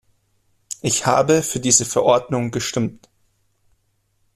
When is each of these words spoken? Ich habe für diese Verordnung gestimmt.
Ich 0.81 1.05
habe 1.05 1.43
für 1.43 1.59
diese 1.59 1.85
Verordnung 1.85 2.49
gestimmt. 2.49 3.07